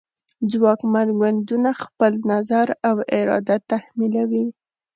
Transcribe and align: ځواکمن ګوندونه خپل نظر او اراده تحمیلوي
ځواکمن 0.51 1.07
ګوندونه 1.19 1.71
خپل 1.81 2.11
نظر 2.31 2.67
او 2.89 2.95
اراده 3.17 3.57
تحمیلوي 3.71 4.45